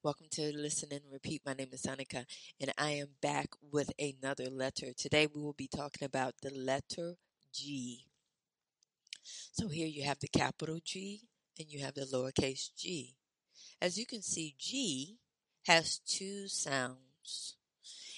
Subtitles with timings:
[0.00, 1.42] Welcome to Listen and Repeat.
[1.44, 2.24] My name is Sonica,
[2.60, 4.92] and I am back with another letter.
[4.96, 7.16] Today we will be talking about the letter
[7.52, 8.06] G.
[9.24, 11.22] So here you have the capital G
[11.58, 13.16] and you have the lowercase g.
[13.82, 15.16] As you can see, G
[15.66, 17.56] has two sounds.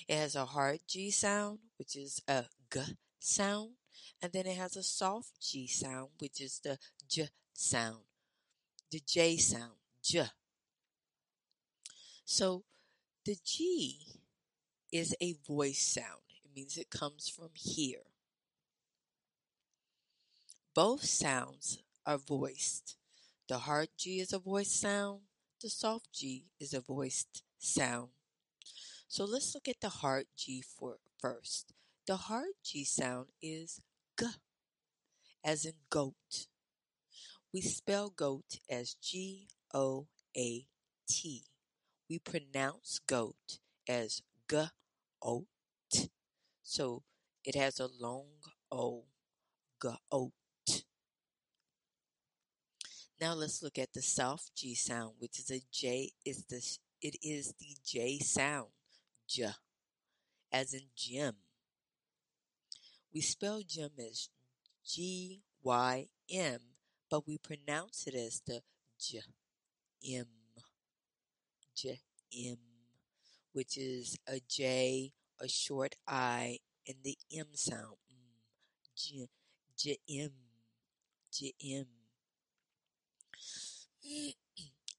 [0.07, 2.81] It has a hard G sound, which is a G
[3.21, 3.71] sound,
[4.21, 6.77] and then it has a soft G sound, which is the
[7.09, 8.03] J sound,
[8.93, 9.73] the J sound,
[10.03, 10.27] J.
[12.33, 12.63] So
[13.25, 13.99] the G
[14.93, 16.23] is a voice sound.
[16.45, 18.07] It means it comes from here.
[20.73, 22.97] Both sounds are voiced.
[23.49, 25.23] The hard G is a voiced sound.
[25.61, 28.11] The soft G is a voiced sound.
[29.09, 31.73] So let's look at the hard G for first.
[32.07, 33.81] The hard G sound is
[34.17, 34.27] G,
[35.45, 36.47] as in goat.
[37.53, 40.69] We spell goat as G O A
[41.09, 41.50] T.
[42.11, 44.65] We pronounce goat as G
[45.23, 45.47] O
[45.93, 46.11] T.
[46.61, 47.05] So
[47.45, 48.27] it has a long
[48.73, 49.05] O,
[49.79, 50.33] goat.
[53.21, 56.11] Now let's look at the soft G sound, which is a J.
[56.27, 56.61] Is the
[57.01, 58.71] it is the J sound,
[59.29, 59.51] J,
[60.51, 61.37] as in gym.
[63.15, 64.31] We spell gym as
[64.85, 66.59] G Y M,
[67.09, 68.63] but we pronounce it as the
[68.99, 69.21] J
[70.05, 70.27] M,
[71.81, 71.99] J
[72.47, 72.59] M,
[73.53, 77.97] which is a J, a short I, and the M sound.
[78.13, 78.37] Mm.
[78.95, 79.27] J
[79.79, 80.31] J M,
[81.33, 81.87] J M.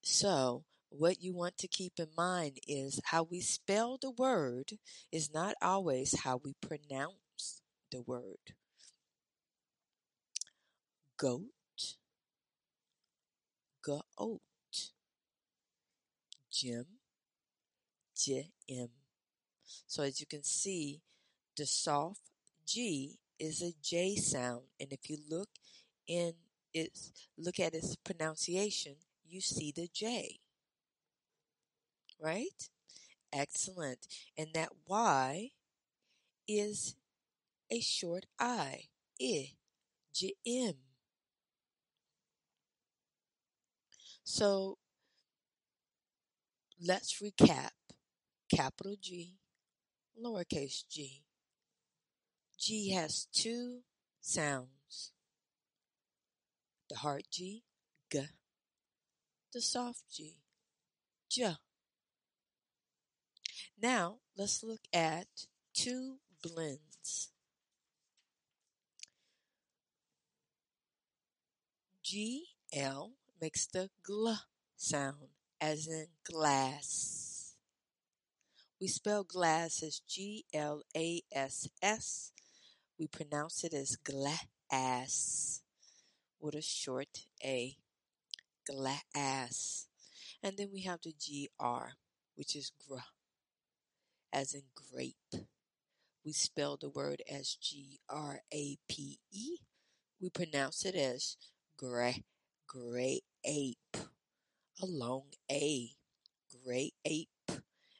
[0.03, 4.73] So, what you want to keep in mind is how we spell the word
[5.11, 8.55] is not always how we pronounce the word.
[11.17, 11.43] Goat,
[13.83, 14.41] goat,
[16.61, 16.85] Jim.
[19.87, 21.01] So as you can see,
[21.57, 22.21] the soft
[22.65, 25.49] G is a J sound, and if you look
[26.07, 26.33] in
[26.73, 28.95] its look at its pronunciation,
[29.27, 30.39] you see the J.
[32.19, 32.69] Right?
[33.33, 34.07] Excellent.
[34.37, 35.51] And that Y
[36.47, 36.95] is
[37.71, 38.89] a short I.
[39.19, 39.53] I.
[40.13, 40.73] J M.
[44.23, 44.77] So
[46.81, 47.71] let's recap.
[48.53, 49.37] Capital G,
[50.21, 51.23] lowercase g.
[52.57, 53.79] G has two
[54.19, 55.11] sounds.
[56.89, 57.63] The hard G,
[58.11, 58.21] G.
[59.53, 60.35] The soft G,
[61.29, 61.55] J.
[63.81, 65.27] Now let's look at
[65.73, 67.29] two blends.
[72.03, 74.37] GL makes the gl
[74.75, 75.29] sound,
[75.61, 77.55] as in glass.
[78.81, 82.31] We spell glass as G L A S S.
[82.97, 85.61] We pronounce it as glass
[86.39, 87.77] with a short A.
[88.65, 89.87] Glass.
[90.41, 91.91] And then we have the GR,
[92.35, 92.97] which is gr,
[94.33, 95.45] as in grape.
[96.25, 99.57] We spell the word as G R A P E.
[100.19, 101.37] We pronounce it as
[101.77, 102.23] gray,
[102.67, 103.97] gray ape,
[104.81, 105.91] a long A,
[106.63, 107.29] gray ape.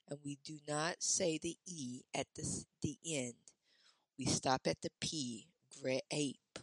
[0.10, 3.36] And we do not say the E at the, the end.
[4.18, 5.48] We stop at the P,
[5.82, 6.60] gray ape.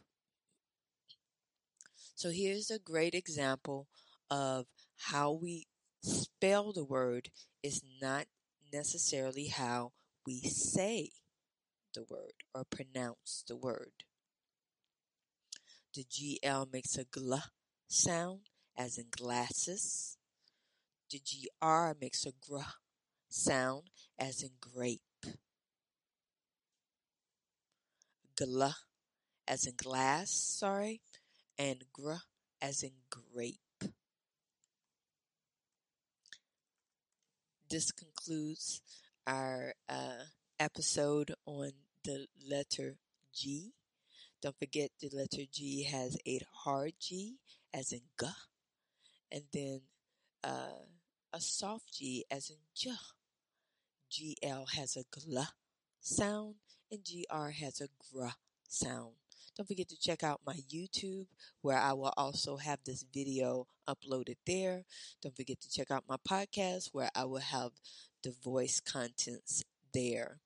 [2.15, 3.87] So here's a great example
[4.31, 4.67] of
[4.97, 5.67] how we
[6.03, 7.31] spell the word
[7.63, 8.27] is not
[8.73, 9.93] necessarily how
[10.27, 11.11] we say
[11.95, 14.05] the word or pronounce the word.
[15.95, 17.43] The GL makes a gl
[17.89, 18.41] sound,
[18.79, 20.17] as in glasses.
[21.11, 22.61] The GR makes a gr
[23.29, 25.01] sound, as in grape.
[28.41, 28.73] Gl,
[29.49, 31.01] as in glass, sorry,
[31.59, 32.13] and gr,
[32.63, 33.59] as in grape.
[37.69, 38.81] This concludes
[39.27, 40.25] our uh,
[40.59, 41.73] episode on
[42.05, 42.97] the letter
[43.35, 43.73] G.
[44.41, 47.39] Don't forget the letter G has a hard G
[47.75, 48.29] as in G,
[49.31, 49.81] and then
[50.45, 50.85] uh,
[51.33, 52.91] a soft G as in J.
[54.11, 55.47] GL has a GL
[56.01, 56.55] sound,
[56.91, 58.29] and GR has a GR
[58.69, 59.15] sound.
[59.57, 61.27] Don't forget to check out my YouTube
[61.63, 64.85] where I will also have this video uploaded there.
[65.21, 67.73] Don't forget to check out my podcast where I will have
[68.23, 70.39] the voice contents there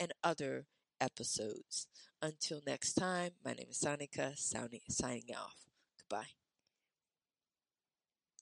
[0.00, 0.66] and other
[0.98, 1.86] episodes.
[2.22, 5.56] Until next time, my name is Sonica, signing off.
[6.00, 6.43] Goodbye.